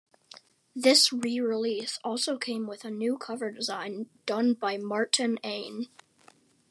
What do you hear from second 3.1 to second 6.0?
cover design done by Martin Ain.